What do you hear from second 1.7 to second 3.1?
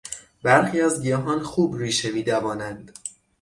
ریشه میدوانند.